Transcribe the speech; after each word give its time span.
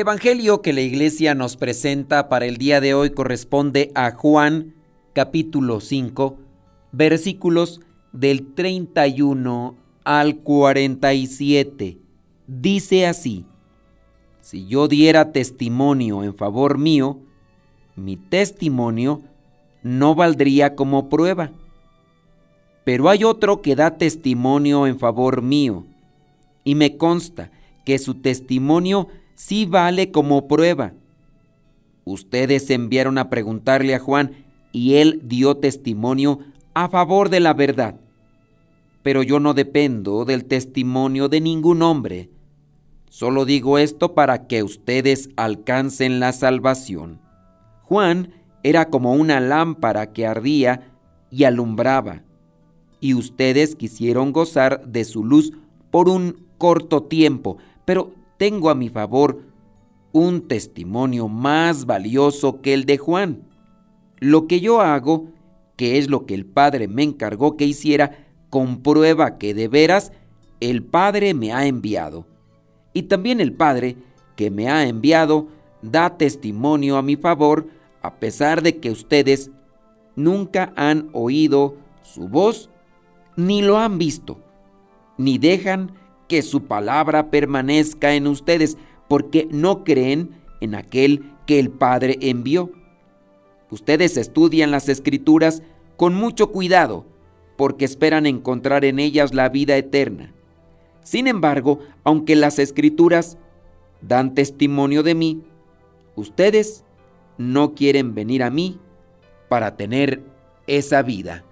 El 0.00 0.06
Evangelio 0.06 0.62
que 0.62 0.72
la 0.72 0.80
iglesia 0.80 1.34
nos 1.34 1.58
presenta 1.58 2.30
para 2.30 2.46
el 2.46 2.56
día 2.56 2.80
de 2.80 2.94
hoy 2.94 3.10
corresponde 3.10 3.92
a 3.94 4.12
Juan 4.12 4.72
capítulo 5.12 5.80
5 5.80 6.38
versículos 6.90 7.82
del 8.10 8.54
31 8.54 9.76
al 10.04 10.36
47. 10.38 11.98
Dice 12.46 13.06
así, 13.06 13.44
si 14.40 14.66
yo 14.66 14.88
diera 14.88 15.32
testimonio 15.32 16.24
en 16.24 16.34
favor 16.34 16.78
mío, 16.78 17.18
mi 17.94 18.16
testimonio 18.16 19.20
no 19.82 20.14
valdría 20.14 20.76
como 20.76 21.10
prueba. 21.10 21.52
Pero 22.84 23.10
hay 23.10 23.24
otro 23.24 23.60
que 23.60 23.76
da 23.76 23.98
testimonio 23.98 24.86
en 24.86 24.98
favor 24.98 25.42
mío, 25.42 25.84
y 26.64 26.74
me 26.74 26.96
consta 26.96 27.50
que 27.84 27.98
su 27.98 28.14
testimonio 28.14 29.08
sí 29.40 29.64
vale 29.64 30.10
como 30.10 30.46
prueba. 30.46 30.92
Ustedes 32.04 32.68
enviaron 32.68 33.16
a 33.16 33.30
preguntarle 33.30 33.94
a 33.94 33.98
Juan 33.98 34.32
y 34.70 34.96
él 34.96 35.22
dio 35.24 35.56
testimonio 35.56 36.40
a 36.74 36.90
favor 36.90 37.30
de 37.30 37.40
la 37.40 37.54
verdad. 37.54 37.98
Pero 39.02 39.22
yo 39.22 39.40
no 39.40 39.54
dependo 39.54 40.26
del 40.26 40.44
testimonio 40.44 41.30
de 41.30 41.40
ningún 41.40 41.80
hombre. 41.80 42.28
Solo 43.08 43.46
digo 43.46 43.78
esto 43.78 44.14
para 44.14 44.46
que 44.46 44.62
ustedes 44.62 45.30
alcancen 45.36 46.20
la 46.20 46.32
salvación. 46.32 47.18
Juan 47.84 48.34
era 48.62 48.90
como 48.90 49.14
una 49.14 49.40
lámpara 49.40 50.12
que 50.12 50.26
ardía 50.26 50.92
y 51.30 51.44
alumbraba, 51.44 52.24
y 53.00 53.14
ustedes 53.14 53.74
quisieron 53.74 54.32
gozar 54.32 54.86
de 54.86 55.04
su 55.04 55.24
luz 55.24 55.54
por 55.90 56.10
un 56.10 56.46
corto 56.58 57.04
tiempo, 57.04 57.56
pero 57.86 58.19
tengo 58.40 58.70
a 58.70 58.74
mi 58.74 58.88
favor 58.88 59.42
un 60.12 60.48
testimonio 60.48 61.28
más 61.28 61.84
valioso 61.84 62.62
que 62.62 62.72
el 62.72 62.86
de 62.86 62.96
Juan. 62.96 63.42
Lo 64.18 64.46
que 64.46 64.60
yo 64.60 64.80
hago, 64.80 65.28
que 65.76 65.98
es 65.98 66.08
lo 66.08 66.24
que 66.24 66.36
el 66.36 66.46
Padre 66.46 66.88
me 66.88 67.02
encargó 67.02 67.58
que 67.58 67.66
hiciera, 67.66 68.28
comprueba 68.48 69.36
que 69.36 69.52
de 69.52 69.68
veras 69.68 70.12
el 70.60 70.82
Padre 70.82 71.34
me 71.34 71.52
ha 71.52 71.66
enviado. 71.66 72.26
Y 72.94 73.02
también 73.02 73.42
el 73.42 73.52
Padre 73.52 73.98
que 74.36 74.50
me 74.50 74.70
ha 74.70 74.88
enviado 74.88 75.48
da 75.82 76.16
testimonio 76.16 76.96
a 76.96 77.02
mi 77.02 77.16
favor, 77.16 77.66
a 78.00 78.14
pesar 78.20 78.62
de 78.62 78.78
que 78.78 78.90
ustedes 78.90 79.50
nunca 80.16 80.72
han 80.76 81.10
oído 81.12 81.76
su 82.02 82.26
voz, 82.26 82.70
ni 83.36 83.60
lo 83.60 83.76
han 83.76 83.98
visto, 83.98 84.38
ni 85.18 85.36
dejan 85.36 85.99
que 86.30 86.42
su 86.42 86.62
palabra 86.62 87.28
permanezca 87.28 88.14
en 88.14 88.28
ustedes, 88.28 88.78
porque 89.08 89.48
no 89.50 89.82
creen 89.82 90.30
en 90.60 90.76
aquel 90.76 91.24
que 91.44 91.58
el 91.58 91.70
Padre 91.70 92.18
envió. 92.20 92.70
Ustedes 93.68 94.16
estudian 94.16 94.70
las 94.70 94.88
escrituras 94.88 95.64
con 95.96 96.14
mucho 96.14 96.52
cuidado, 96.52 97.04
porque 97.56 97.84
esperan 97.84 98.26
encontrar 98.26 98.84
en 98.84 99.00
ellas 99.00 99.34
la 99.34 99.48
vida 99.48 99.76
eterna. 99.76 100.32
Sin 101.02 101.26
embargo, 101.26 101.80
aunque 102.04 102.36
las 102.36 102.60
escrituras 102.60 103.36
dan 104.00 104.32
testimonio 104.32 105.02
de 105.02 105.16
mí, 105.16 105.42
ustedes 106.14 106.84
no 107.38 107.74
quieren 107.74 108.14
venir 108.14 108.44
a 108.44 108.50
mí 108.50 108.78
para 109.48 109.76
tener 109.76 110.22
esa 110.68 111.02
vida. 111.02 111.42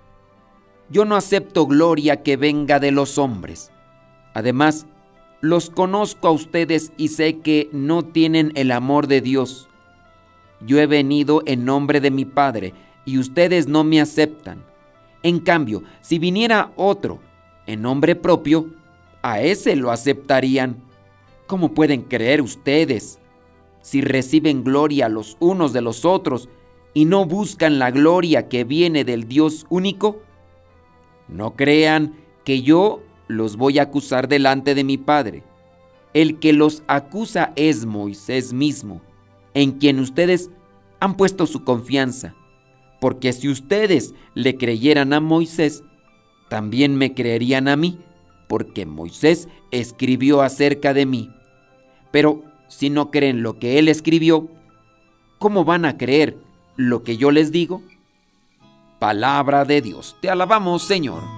Yo 0.88 1.04
no 1.04 1.16
acepto 1.16 1.66
gloria 1.66 2.22
que 2.22 2.36
venga 2.36 2.78
de 2.78 2.92
los 2.92 3.18
hombres 3.18 3.72
Además, 4.38 4.86
los 5.40 5.68
conozco 5.68 6.28
a 6.28 6.30
ustedes 6.30 6.92
y 6.96 7.08
sé 7.08 7.38
que 7.38 7.68
no 7.72 8.04
tienen 8.04 8.52
el 8.54 8.70
amor 8.70 9.08
de 9.08 9.20
Dios. 9.20 9.68
Yo 10.64 10.78
he 10.78 10.86
venido 10.86 11.42
en 11.44 11.64
nombre 11.64 12.00
de 12.00 12.12
mi 12.12 12.24
Padre 12.24 12.72
y 13.04 13.18
ustedes 13.18 13.66
no 13.66 13.82
me 13.82 14.00
aceptan. 14.00 14.64
En 15.24 15.40
cambio, 15.40 15.82
si 16.02 16.20
viniera 16.20 16.70
otro 16.76 17.18
en 17.66 17.82
nombre 17.82 18.14
propio, 18.14 18.70
a 19.22 19.40
ese 19.40 19.74
lo 19.74 19.90
aceptarían. 19.90 20.76
¿Cómo 21.48 21.74
pueden 21.74 22.02
creer 22.02 22.40
ustedes 22.40 23.18
si 23.80 24.02
reciben 24.02 24.62
gloria 24.62 25.08
los 25.08 25.36
unos 25.40 25.72
de 25.72 25.80
los 25.80 26.04
otros 26.04 26.48
y 26.94 27.06
no 27.06 27.24
buscan 27.24 27.80
la 27.80 27.90
gloria 27.90 28.48
que 28.48 28.62
viene 28.62 29.02
del 29.02 29.26
Dios 29.26 29.66
único? 29.68 30.22
No 31.26 31.56
crean 31.56 32.14
que 32.44 32.62
yo 32.62 33.02
los 33.28 33.56
voy 33.56 33.78
a 33.78 33.82
acusar 33.82 34.26
delante 34.26 34.74
de 34.74 34.84
mi 34.84 34.98
Padre. 34.98 35.44
El 36.14 36.38
que 36.38 36.52
los 36.52 36.82
acusa 36.88 37.52
es 37.54 37.86
Moisés 37.86 38.52
mismo, 38.52 39.00
en 39.54 39.72
quien 39.72 40.00
ustedes 40.00 40.50
han 40.98 41.16
puesto 41.16 41.46
su 41.46 41.62
confianza. 41.62 42.34
Porque 43.00 43.32
si 43.32 43.48
ustedes 43.48 44.14
le 44.34 44.56
creyeran 44.56 45.12
a 45.12 45.20
Moisés, 45.20 45.84
también 46.48 46.96
me 46.96 47.14
creerían 47.14 47.68
a 47.68 47.76
mí, 47.76 47.98
porque 48.48 48.86
Moisés 48.86 49.48
escribió 49.70 50.42
acerca 50.42 50.94
de 50.94 51.06
mí. 51.06 51.30
Pero 52.10 52.42
si 52.66 52.90
no 52.90 53.10
creen 53.10 53.42
lo 53.42 53.58
que 53.58 53.78
él 53.78 53.88
escribió, 53.88 54.48
¿cómo 55.38 55.64
van 55.64 55.84
a 55.84 55.98
creer 55.98 56.38
lo 56.76 57.04
que 57.04 57.16
yo 57.16 57.30
les 57.30 57.52
digo? 57.52 57.82
Palabra 58.98 59.64
de 59.64 59.82
Dios. 59.82 60.16
Te 60.20 60.30
alabamos, 60.30 60.82
Señor. 60.82 61.37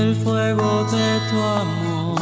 el 0.00 0.14
fuego 0.14 0.84
de 0.84 1.18
tu 1.30 1.36
amor. 1.38 2.20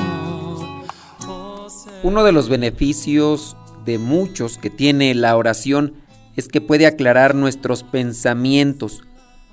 Uno 2.02 2.24
de 2.24 2.32
los 2.32 2.48
beneficios 2.48 3.56
de 3.84 3.98
muchos 3.98 4.58
que 4.58 4.70
tiene 4.70 5.14
la 5.14 5.36
oración 5.36 5.94
es 6.36 6.48
que 6.48 6.60
puede 6.60 6.86
aclarar 6.86 7.34
nuestros 7.34 7.82
pensamientos. 7.82 9.02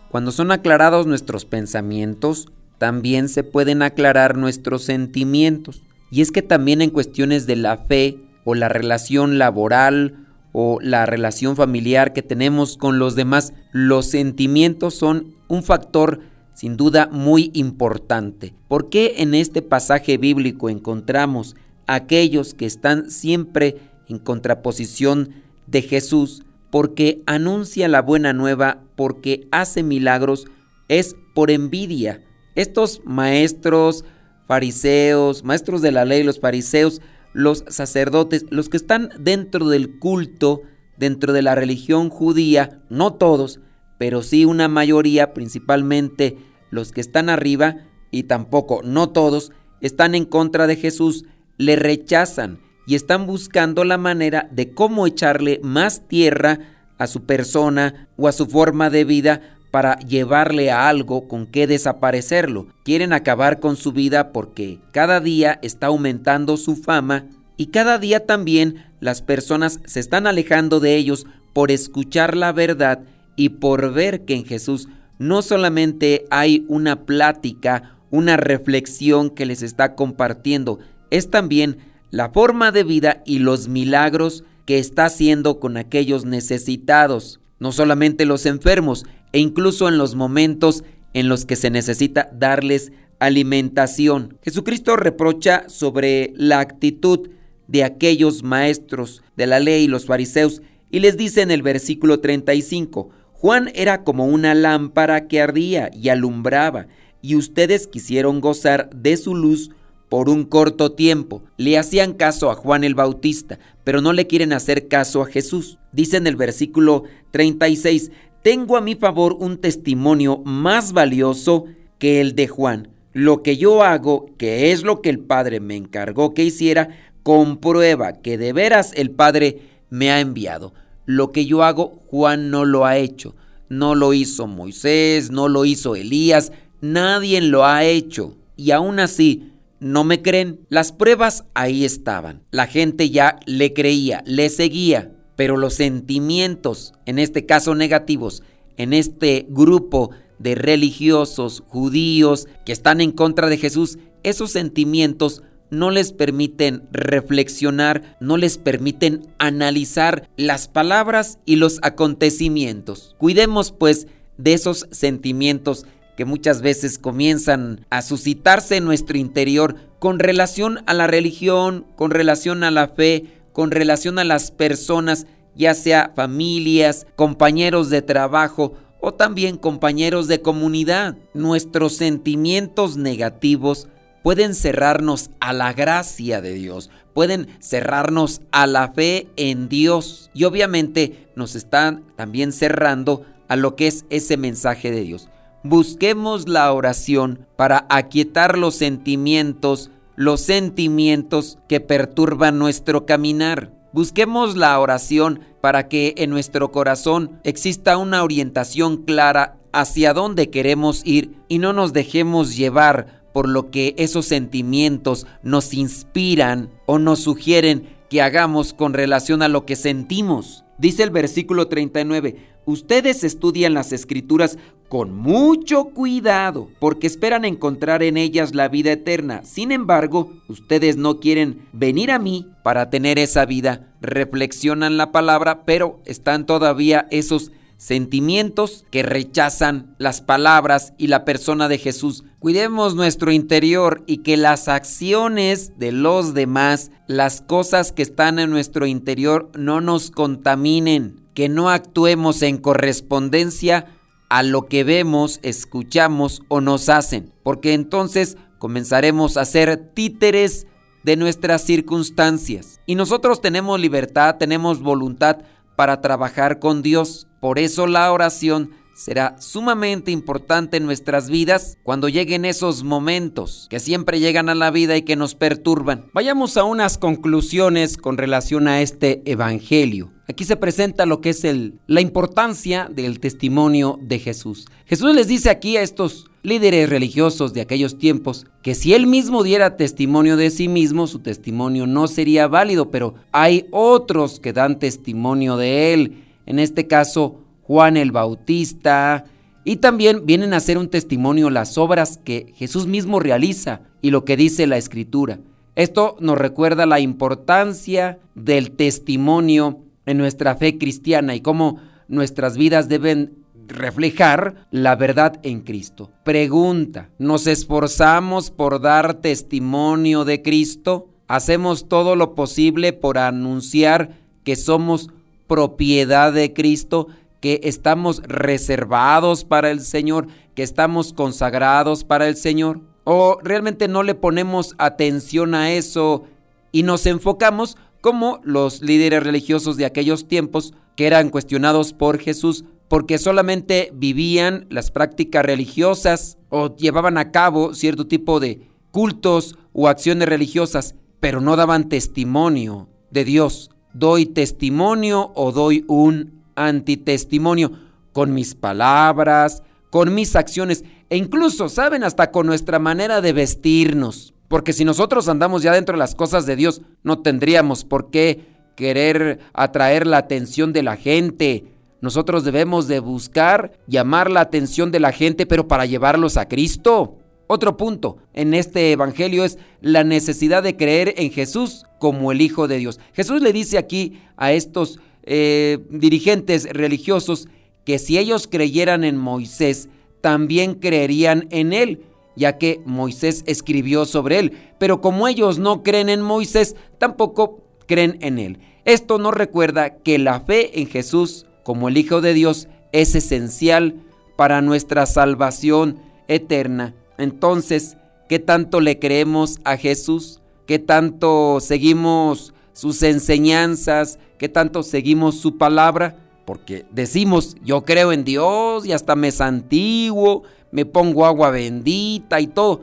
Cuando 0.09 0.31
son 0.31 0.51
aclarados 0.51 1.07
nuestros 1.07 1.45
pensamientos, 1.45 2.51
también 2.77 3.29
se 3.29 3.43
pueden 3.43 3.81
aclarar 3.81 4.37
nuestros 4.37 4.83
sentimientos. 4.83 5.83
Y 6.11 6.21
es 6.21 6.31
que 6.31 6.41
también 6.41 6.81
en 6.81 6.91
cuestiones 6.91 7.47
de 7.47 7.55
la 7.55 7.77
fe 7.77 8.17
o 8.43 8.55
la 8.55 8.69
relación 8.69 9.37
laboral 9.37 10.27
o 10.53 10.79
la 10.81 11.05
relación 11.05 11.55
familiar 11.55 12.13
que 12.13 12.21
tenemos 12.21 12.77
con 12.77 12.99
los 12.99 13.15
demás, 13.15 13.53
los 13.71 14.05
sentimientos 14.05 14.95
son 14.95 15.35
un 15.47 15.63
factor 15.63 16.21
sin 16.55 16.77
duda 16.77 17.09
muy 17.11 17.51
importante. 17.53 18.55
¿Por 18.67 18.89
qué 18.89 19.15
en 19.17 19.35
este 19.35 19.61
pasaje 19.61 20.17
bíblico 20.17 20.69
encontramos 20.69 21.55
aquellos 21.85 22.53
que 22.53 22.65
están 22.65 23.11
siempre 23.11 23.77
en 24.07 24.19
contraposición 24.19 25.31
de 25.67 25.81
Jesús? 25.81 26.43
Porque 26.71 27.21
anuncia 27.25 27.87
la 27.89 28.01
buena 28.01 28.31
nueva, 28.33 28.81
porque 28.95 29.47
hace 29.51 29.83
milagros, 29.83 30.47
es 30.87 31.15
por 31.35 31.51
envidia. 31.51 32.23
Estos 32.55 33.01
maestros, 33.03 34.05
fariseos, 34.47 35.43
maestros 35.43 35.81
de 35.81 35.91
la 35.91 36.05
ley, 36.05 36.23
los 36.23 36.39
fariseos, 36.39 37.01
los 37.33 37.65
sacerdotes, 37.67 38.45
los 38.49 38.69
que 38.69 38.77
están 38.77 39.09
dentro 39.19 39.67
del 39.67 39.99
culto, 39.99 40.61
dentro 40.97 41.33
de 41.33 41.41
la 41.41 41.53
religión 41.53 42.09
judía, 42.09 42.81
no 42.89 43.13
todos, 43.13 43.59
pero 43.97 44.21
sí 44.21 44.45
una 44.45 44.67
mayoría, 44.67 45.33
principalmente 45.33 46.37
los 46.69 46.91
que 46.91 47.01
están 47.01 47.29
arriba, 47.29 47.77
y 48.11 48.23
tampoco 48.23 48.81
no 48.83 49.09
todos, 49.09 49.51
están 49.81 50.15
en 50.15 50.25
contra 50.25 50.67
de 50.67 50.75
Jesús, 50.75 51.25
le 51.57 51.75
rechazan 51.75 52.59
y 52.87 52.95
están 52.95 53.25
buscando 53.25 53.83
la 53.83 53.97
manera 53.97 54.47
de 54.51 54.73
cómo 54.73 55.07
echarle 55.07 55.59
más 55.63 56.07
tierra 56.07 56.59
a 56.97 57.07
su 57.07 57.25
persona 57.25 58.07
o 58.17 58.27
a 58.27 58.31
su 58.31 58.45
forma 58.45 58.89
de 58.89 59.03
vida 59.03 59.41
para 59.71 59.99
llevarle 59.99 60.71
a 60.71 60.87
algo 60.87 61.27
con 61.27 61.47
que 61.47 61.67
desaparecerlo. 61.67 62.67
Quieren 62.83 63.11
acabar 63.11 63.59
con 63.59 63.75
su 63.75 63.91
vida 63.91 64.31
porque 64.31 64.79
cada 64.91 65.19
día 65.19 65.59
está 65.61 65.87
aumentando 65.87 66.55
su 66.55 66.77
fama 66.77 67.25
y 67.57 67.67
cada 67.67 67.97
día 67.97 68.25
también 68.25 68.85
las 69.01 69.21
personas 69.21 69.81
se 69.85 69.99
están 69.99 70.27
alejando 70.27 70.79
de 70.79 70.95
ellos 70.95 71.25
por 71.53 71.71
escuchar 71.71 72.37
la 72.37 72.53
verdad 72.53 73.01
y 73.35 73.49
por 73.49 73.93
ver 73.93 74.25
que 74.25 74.35
en 74.35 74.45
Jesús 74.45 74.87
no 75.17 75.41
solamente 75.41 76.25
hay 76.29 76.65
una 76.67 77.05
plática, 77.05 77.97
una 78.11 78.37
reflexión 78.37 79.29
que 79.29 79.45
les 79.45 79.61
está 79.61 79.95
compartiendo, 79.95 80.79
es 81.09 81.29
también 81.29 81.77
la 82.11 82.29
forma 82.29 82.71
de 82.71 82.83
vida 82.83 83.23
y 83.25 83.39
los 83.39 83.67
milagros 83.67 84.43
que 84.65 84.79
está 84.79 85.05
haciendo 85.05 85.59
con 85.59 85.77
aquellos 85.77 86.25
necesitados, 86.25 87.39
no 87.59 87.71
solamente 87.71 88.25
los 88.25 88.45
enfermos, 88.45 89.05
e 89.31 89.39
incluso 89.39 89.87
en 89.87 89.97
los 89.97 90.15
momentos 90.15 90.83
en 91.13 91.29
los 91.29 91.45
que 91.45 91.55
se 91.55 91.69
necesita 91.69 92.29
darles 92.33 92.91
alimentación. 93.19 94.37
Jesucristo 94.43 94.95
reprocha 94.95 95.67
sobre 95.67 96.33
la 96.35 96.59
actitud 96.59 97.29
de 97.67 97.83
aquellos 97.83 98.43
maestros 98.43 99.23
de 99.35 99.47
la 99.47 99.59
ley, 99.59 99.87
los 99.87 100.05
fariseos, 100.05 100.61
y 100.91 100.99
les 100.99 101.17
dice 101.17 101.41
en 101.41 101.51
el 101.51 101.61
versículo 101.61 102.19
35, 102.19 103.09
Juan 103.45 103.69
era 103.75 104.03
como 104.03 104.25
una 104.25 104.55
lámpara 104.55 105.27
que 105.27 105.39
ardía 105.39 105.91
y 105.93 106.09
alumbraba, 106.09 106.87
y 107.21 107.35
ustedes 107.35 107.85
quisieron 107.85 108.41
gozar 108.41 108.89
de 108.89 109.17
su 109.17 109.35
luz 109.35 109.69
por 110.09 110.29
un 110.29 110.45
corto 110.45 110.93
tiempo. 110.93 111.43
Le 111.55 111.77
hacían 111.77 112.13
caso 112.13 112.49
a 112.49 112.55
Juan 112.55 112.83
el 112.83 112.95
Bautista, 112.95 113.59
pero 113.83 114.01
no 114.01 114.13
le 114.13 114.25
quieren 114.25 114.51
hacer 114.51 114.87
caso 114.87 115.21
a 115.21 115.27
Jesús. 115.27 115.77
Dice 115.91 116.17
en 116.17 116.25
el 116.25 116.35
versículo 116.35 117.03
36, 117.29 118.09
tengo 118.41 118.77
a 118.77 118.81
mi 118.81 118.95
favor 118.95 119.37
un 119.39 119.59
testimonio 119.59 120.41
más 120.43 120.91
valioso 120.91 121.65
que 121.99 122.21
el 122.21 122.33
de 122.33 122.47
Juan. 122.47 122.87
Lo 123.13 123.43
que 123.43 123.57
yo 123.57 123.83
hago, 123.83 124.25
que 124.39 124.71
es 124.71 124.81
lo 124.81 125.03
que 125.03 125.11
el 125.11 125.19
Padre 125.19 125.59
me 125.59 125.75
encargó 125.75 126.33
que 126.33 126.43
hiciera, 126.43 126.97
comprueba 127.21 128.13
que 128.13 128.39
de 128.39 128.53
veras 128.53 128.91
el 128.95 129.11
Padre 129.11 129.59
me 129.91 130.09
ha 130.09 130.19
enviado. 130.19 130.73
Lo 131.05 131.31
que 131.31 131.45
yo 131.45 131.63
hago, 131.63 132.01
Juan 132.07 132.49
no 132.49 132.65
lo 132.65 132.85
ha 132.85 132.97
hecho. 132.97 133.35
No 133.69 133.95
lo 133.95 134.13
hizo 134.13 134.47
Moisés, 134.47 135.31
no 135.31 135.47
lo 135.47 135.65
hizo 135.65 135.95
Elías, 135.95 136.51
nadie 136.81 137.41
lo 137.41 137.65
ha 137.65 137.83
hecho. 137.83 138.35
Y 138.55 138.71
aún 138.71 138.99
así, 138.99 139.53
¿no 139.79 140.03
me 140.03 140.21
creen? 140.21 140.59
Las 140.69 140.91
pruebas 140.91 141.45
ahí 141.53 141.83
estaban. 141.83 142.43
La 142.51 142.67
gente 142.67 143.09
ya 143.09 143.39
le 143.45 143.73
creía, 143.73 144.23
le 144.25 144.49
seguía 144.49 145.11
pero 145.35 145.57
los 145.57 145.73
sentimientos, 145.75 146.93
en 147.05 147.19
este 147.19 147.45
caso 147.45 147.75
negativos, 147.75 148.43
en 148.77 148.93
este 148.93 149.45
grupo 149.49 150.11
de 150.39 150.55
religiosos 150.55 151.63
judíos 151.67 152.47
que 152.65 152.71
están 152.71 153.01
en 153.01 153.11
contra 153.11 153.47
de 153.47 153.57
Jesús, 153.57 153.97
esos 154.23 154.51
sentimientos 154.51 155.43
no 155.75 155.91
les 155.91 156.11
permiten 156.11 156.83
reflexionar, 156.91 158.17
no 158.19 158.37
les 158.37 158.57
permiten 158.57 159.27
analizar 159.37 160.29
las 160.37 160.67
palabras 160.67 161.39
y 161.45 161.57
los 161.57 161.79
acontecimientos. 161.81 163.15
Cuidemos 163.17 163.71
pues 163.71 164.07
de 164.37 164.53
esos 164.53 164.87
sentimientos 164.91 165.85
que 166.17 166.25
muchas 166.25 166.61
veces 166.61 166.97
comienzan 166.97 167.85
a 167.89 168.01
suscitarse 168.01 168.77
en 168.77 168.85
nuestro 168.85 169.17
interior 169.17 169.75
con 169.99 170.19
relación 170.19 170.79
a 170.87 170.93
la 170.93 171.07
religión, 171.07 171.85
con 171.95 172.11
relación 172.11 172.63
a 172.63 172.71
la 172.71 172.87
fe, 172.87 173.25
con 173.51 173.71
relación 173.71 174.19
a 174.19 174.23
las 174.23 174.51
personas, 174.51 175.27
ya 175.55 175.73
sea 175.73 176.11
familias, 176.15 177.07
compañeros 177.15 177.89
de 177.89 178.01
trabajo 178.01 178.73
o 179.01 179.13
también 179.13 179.57
compañeros 179.57 180.27
de 180.27 180.41
comunidad. 180.41 181.17
Nuestros 181.33 181.95
sentimientos 181.97 182.97
negativos 182.97 183.87
pueden 184.25 184.55
cerrarnos 184.55 185.29
a 185.39 185.53
la 185.53 185.71
gracia 185.73 186.41
de 186.41 186.53
Dios, 186.53 186.89
pueden 187.13 187.47
cerrarnos 187.59 188.41
a 188.51 188.65
la 188.65 188.91
fe 188.91 189.27
en 189.35 189.69
Dios 189.69 190.31
y 190.33 190.45
obviamente 190.45 191.29
nos 191.35 191.53
están 191.53 192.03
también 192.15 192.51
cerrando 192.51 193.23
a 193.47 193.55
lo 193.55 193.75
que 193.75 193.85
es 193.85 194.03
ese 194.09 194.35
mensaje 194.35 194.89
de 194.89 195.01
Dios. 195.01 195.29
Busquemos 195.63 196.49
la 196.49 196.73
oración 196.73 197.45
para 197.55 197.85
aquietar 197.87 198.57
los 198.57 198.73
sentimientos 198.73 199.91
los 200.15 200.41
sentimientos 200.41 201.59
que 201.67 201.79
perturban 201.79 202.57
nuestro 202.57 203.05
caminar. 203.05 203.73
Busquemos 203.93 204.57
la 204.57 204.79
oración 204.79 205.41
para 205.61 205.87
que 205.87 206.15
en 206.17 206.31
nuestro 206.31 206.71
corazón 206.71 207.39
exista 207.43 207.97
una 207.97 208.23
orientación 208.23 209.03
clara 209.03 209.57
hacia 209.71 210.13
dónde 210.13 210.49
queremos 210.49 211.03
ir 211.05 211.35
y 211.47 211.59
no 211.59 211.73
nos 211.73 211.93
dejemos 211.93 212.55
llevar 212.55 213.24
por 213.35 213.49
lo 213.49 213.69
que 213.69 213.95
esos 213.97 214.27
sentimientos 214.27 215.27
nos 215.43 215.73
inspiran 215.73 216.69
o 216.85 216.99
nos 216.99 217.19
sugieren 217.19 217.83
que 218.09 218.21
hagamos 218.21 218.71
con 218.71 218.93
relación 218.93 219.41
a 219.41 219.49
lo 219.49 219.65
que 219.65 219.75
sentimos. 219.75 220.63
Dice 220.77 221.03
el 221.03 221.09
versículo 221.09 221.67
39, 221.67 222.37
ustedes 222.63 223.25
estudian 223.25 223.73
las 223.73 223.91
escrituras 223.91 224.57
con 224.87 225.13
mucho 225.13 225.89
cuidado, 225.89 226.69
porque 226.79 227.07
esperan 227.07 227.43
encontrar 227.43 228.03
en 228.03 228.15
ellas 228.15 228.55
la 228.55 228.69
vida 228.69 228.93
eterna. 228.93 229.43
Sin 229.43 229.73
embargo, 229.73 230.31
ustedes 230.47 230.95
no 230.95 231.19
quieren 231.19 231.67
venir 231.73 232.11
a 232.11 232.19
mí 232.19 232.47
para 232.63 232.89
tener 232.89 233.19
esa 233.19 233.45
vida. 233.45 233.93
Reflexionan 233.99 234.95
la 234.95 235.11
palabra, 235.11 235.65
pero 235.65 235.99
están 236.05 236.45
todavía 236.45 237.05
esos 237.11 237.51
sentimientos 237.77 238.85
que 238.91 239.03
rechazan 239.03 239.95
las 239.97 240.21
palabras 240.21 240.93
y 240.97 241.07
la 241.07 241.25
persona 241.25 241.67
de 241.67 241.77
Jesús. 241.77 242.23
Cuidemos 242.39 242.95
nuestro 242.95 243.31
interior 243.31 244.03
y 244.07 244.17
que 244.17 244.37
las 244.37 244.67
acciones 244.67 245.77
de 245.77 245.91
los 245.91 246.33
demás, 246.33 246.91
las 247.07 247.41
cosas 247.41 247.91
que 247.91 248.01
están 248.01 248.39
en 248.39 248.49
nuestro 248.49 248.85
interior, 248.85 249.51
no 249.57 249.81
nos 249.81 250.11
contaminen, 250.11 251.21
que 251.33 251.49
no 251.49 251.69
actuemos 251.69 252.41
en 252.41 252.57
correspondencia 252.57 253.87
a 254.29 254.43
lo 254.43 254.67
que 254.67 254.83
vemos, 254.83 255.39
escuchamos 255.43 256.41
o 256.47 256.61
nos 256.61 256.89
hacen, 256.89 257.31
porque 257.43 257.73
entonces 257.73 258.37
comenzaremos 258.57 259.37
a 259.37 259.45
ser 259.45 259.77
títeres 259.93 260.67
de 261.03 261.17
nuestras 261.17 261.61
circunstancias. 261.61 262.81
Y 262.87 262.95
nosotros 262.95 263.39
tenemos 263.39 263.79
libertad, 263.79 264.37
tenemos 264.37 264.81
voluntad 264.81 265.37
para 265.75 266.01
trabajar 266.01 266.59
con 266.59 266.81
Dios. 266.81 267.27
Por 267.45 267.59
eso 267.59 267.85
la 267.85 268.11
oración 268.11 268.71
será 268.95 269.35
sumamente 269.39 270.09
importante 270.09 270.77
en 270.77 270.85
nuestras 270.87 271.29
vidas 271.29 271.77
cuando 271.83 272.09
lleguen 272.09 272.43
esos 272.43 272.83
momentos 272.83 273.67
que 273.69 273.79
siempre 273.79 274.19
llegan 274.19 274.49
a 274.49 274.55
la 274.55 274.71
vida 274.71 274.97
y 274.97 275.03
que 275.03 275.15
nos 275.15 275.35
perturban. 275.35 276.07
Vayamos 276.11 276.57
a 276.57 276.63
unas 276.63 276.97
conclusiones 276.97 277.97
con 277.97 278.17
relación 278.17 278.67
a 278.67 278.81
este 278.81 279.21
Evangelio. 279.25 280.11
Aquí 280.27 280.43
se 280.43 280.55
presenta 280.55 281.05
lo 281.05 281.21
que 281.21 281.29
es 281.29 281.45
la 281.85 282.01
importancia 282.01 282.89
del 282.91 283.19
testimonio 283.19 283.99
de 284.01 284.17
Jesús. 284.17 284.65
Jesús 284.87 285.13
les 285.13 285.27
dice 285.27 285.51
aquí 285.51 285.77
a 285.77 285.83
estos 285.83 286.25
líderes 286.41 286.89
religiosos 286.89 287.53
de 287.53 287.61
aquellos 287.61 287.99
tiempos 287.99 288.47
que 288.63 288.73
si 288.73 288.95
él 288.95 289.05
mismo 289.05 289.43
diera 289.43 289.77
testimonio 289.77 290.35
de 290.35 290.49
sí 290.49 290.67
mismo, 290.67 291.05
su 291.05 291.19
testimonio 291.19 291.85
no 291.85 292.07
sería 292.07 292.47
válido, 292.47 292.89
pero 292.89 293.13
hay 293.31 293.67
otros 293.69 294.39
que 294.39 294.51
dan 294.51 294.79
testimonio 294.79 295.57
de 295.57 295.93
él. 295.93 296.24
En 296.45 296.59
este 296.59 296.87
caso, 296.87 297.41
Juan 297.63 297.97
el 297.97 298.11
Bautista, 298.11 299.25
y 299.65 299.77
también 299.77 300.25
vienen 300.25 300.53
a 300.53 300.59
ser 300.59 300.77
un 300.77 300.89
testimonio 300.89 301.49
las 301.49 301.77
obras 301.77 302.19
que 302.23 302.53
Jesús 302.55 302.85
mismo 302.85 303.19
realiza 303.19 303.81
y 304.01 304.11
lo 304.11 304.23
que 304.23 304.37
dice 304.37 304.67
la 304.67 304.77
Escritura. 304.77 305.39
Esto 305.75 306.15
nos 306.19 306.37
recuerda 306.37 306.85
la 306.85 306.99
importancia 306.99 308.19
del 308.35 308.71
testimonio 308.71 309.79
en 310.05 310.17
nuestra 310.19 310.55
fe 310.55 310.77
cristiana 310.77 311.35
y 311.35 311.41
cómo 311.41 311.79
nuestras 312.07 312.57
vidas 312.57 312.87
deben 312.87 313.45
reflejar 313.67 314.67
la 314.69 314.95
verdad 314.95 315.39
en 315.41 315.61
Cristo. 315.61 316.11
Pregunta, 316.23 317.09
¿nos 317.17 317.47
esforzamos 317.47 318.51
por 318.51 318.79
dar 318.79 319.15
testimonio 319.15 320.25
de 320.25 320.43
Cristo? 320.43 321.09
¿Hacemos 321.27 321.89
todo 321.89 322.15
lo 322.15 322.35
posible 322.35 322.93
por 322.93 323.17
anunciar 323.17 324.19
que 324.43 324.55
somos 324.55 325.09
propiedad 325.47 326.33
de 326.33 326.53
Cristo? 326.53 327.07
que 327.45 327.61
estamos 327.61 328.23
reservados 328.23 329.45
para 329.45 329.69
el 329.69 329.81
Señor, 329.81 330.25
que 330.55 330.63
estamos 330.63 331.13
consagrados 331.13 332.03
para 332.03 332.27
el 332.27 332.37
Señor? 332.37 332.81
¿O 333.03 333.37
realmente 333.43 333.87
no 333.87 334.01
le 334.01 334.15
ponemos 334.15 334.73
atención 334.79 335.53
a 335.53 335.71
eso 335.71 336.23
y 336.71 336.81
nos 336.81 337.05
enfocamos 337.05 337.77
como 338.01 338.39
los 338.43 338.81
líderes 338.81 339.21
religiosos 339.21 339.77
de 339.77 339.85
aquellos 339.85 340.27
tiempos 340.27 340.73
que 340.95 341.05
eran 341.05 341.29
cuestionados 341.29 341.93
por 341.93 342.17
Jesús 342.17 342.65
porque 342.87 343.19
solamente 343.19 343.91
vivían 343.93 344.65
las 344.71 344.89
prácticas 344.89 345.45
religiosas 345.45 346.39
o 346.49 346.75
llevaban 346.75 347.19
a 347.19 347.31
cabo 347.31 347.75
cierto 347.75 348.07
tipo 348.07 348.39
de 348.39 348.69
cultos 348.89 349.55
o 349.71 349.87
acciones 349.87 350.27
religiosas, 350.27 350.95
pero 351.19 351.41
no 351.41 351.55
daban 351.55 351.89
testimonio 351.89 352.89
de 353.11 353.23
Dios? 353.23 353.69
¿Doy 353.95 354.25
testimonio 354.25 355.31
o 355.35 355.53
doy 355.53 355.85
un 355.87 356.43
antitestimonio 356.55 357.71
con 358.11 358.33
mis 358.33 358.53
palabras, 358.53 359.63
con 359.89 360.13
mis 360.13 360.35
acciones 360.35 360.83
e 361.09 361.15
incluso, 361.15 361.69
¿saben? 361.69 362.03
Hasta 362.03 362.29
con 362.29 362.45
nuestra 362.45 362.77
manera 362.77 363.21
de 363.21 363.31
vestirnos. 363.31 364.33
Porque 364.49 364.73
si 364.73 364.83
nosotros 364.83 365.29
andamos 365.29 365.63
ya 365.63 365.71
dentro 365.71 365.93
de 365.93 365.99
las 365.99 366.13
cosas 366.13 366.45
de 366.45 366.57
Dios, 366.57 366.81
no 367.03 367.19
tendríamos 367.19 367.85
por 367.85 368.09
qué 368.09 368.45
querer 368.75 369.39
atraer 369.53 370.05
la 370.05 370.17
atención 370.17 370.73
de 370.73 370.83
la 370.83 370.97
gente. 370.97 371.63
Nosotros 372.01 372.43
debemos 372.43 372.89
de 372.89 372.99
buscar 372.99 373.79
llamar 373.87 374.29
la 374.29 374.41
atención 374.41 374.91
de 374.91 374.99
la 374.99 375.13
gente, 375.13 375.45
pero 375.45 375.69
para 375.69 375.85
llevarlos 375.85 376.35
a 376.35 376.49
Cristo. 376.49 377.15
Otro 377.47 377.77
punto 377.77 378.17
en 378.33 378.53
este 378.53 378.91
Evangelio 378.91 379.43
es 379.43 379.59
la 379.81 380.03
necesidad 380.03 380.63
de 380.63 380.75
creer 380.75 381.13
en 381.17 381.31
Jesús 381.31 381.85
como 381.99 382.31
el 382.31 382.41
Hijo 382.41 382.67
de 382.67 382.77
Dios. 382.77 382.99
Jesús 383.13 383.41
le 383.41 383.53
dice 383.53 383.77
aquí 383.77 384.19
a 384.35 384.51
estos 384.51 384.99
eh, 385.23 385.79
dirigentes 385.89 386.67
religiosos 386.71 387.47
que 387.83 387.99
si 387.99 388.17
ellos 388.17 388.47
creyeran 388.47 389.03
en 389.03 389.17
Moisés, 389.17 389.89
también 390.21 390.73
creerían 390.73 391.47
en 391.51 391.71
él, 391.71 392.01
ya 392.35 392.57
que 392.57 392.81
Moisés 392.85 393.43
escribió 393.45 394.05
sobre 394.05 394.39
él. 394.39 394.53
Pero 394.79 394.99
como 394.99 395.27
ellos 395.27 395.59
no 395.59 395.83
creen 395.83 396.09
en 396.09 396.21
Moisés, 396.21 396.75
tampoco 396.97 397.63
creen 397.85 398.17
en 398.21 398.39
él. 398.39 398.59
Esto 398.85 399.19
nos 399.19 399.35
recuerda 399.35 399.97
que 399.97 400.17
la 400.17 400.39
fe 400.39 400.79
en 400.79 400.87
Jesús 400.87 401.45
como 401.63 401.89
el 401.89 401.97
Hijo 401.97 402.21
de 402.21 402.33
Dios 402.33 402.67
es 402.91 403.13
esencial 403.13 403.95
para 404.35 404.61
nuestra 404.61 405.05
salvación 405.05 405.99
eterna. 406.27 406.95
Entonces, 407.17 407.97
¿qué 408.27 408.39
tanto 408.39 408.81
le 408.81 408.99
creemos 408.99 409.59
a 409.63 409.77
Jesús? 409.77 410.41
¿Qué 410.65 410.79
tanto 410.79 411.59
seguimos 411.59 412.53
sus 412.75 413.01
enseñanzas, 413.03 414.19
qué 414.37 414.49
tanto 414.49 414.83
seguimos 414.83 415.39
su 415.39 415.57
palabra, 415.57 416.17
porque 416.45 416.85
decimos, 416.91 417.55
yo 417.63 417.83
creo 417.85 418.11
en 418.11 418.25
Dios 418.25 418.85
y 418.85 418.91
hasta 418.91 419.15
me 419.15 419.31
santiguo, 419.31 420.43
me 420.71 420.85
pongo 420.85 421.25
agua 421.25 421.51
bendita 421.51 422.41
y 422.41 422.47
todo, 422.47 422.81